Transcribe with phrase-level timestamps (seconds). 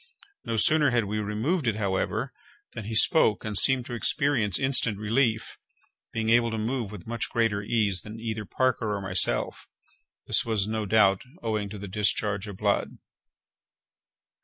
[0.43, 2.33] No sooner had we removed it, however,
[2.73, 7.61] than he spoke, and seemed to experience instant relief—being able to move with much greater
[7.61, 12.97] ease than either Parker or myself—this was no doubt owing to the discharge of blood.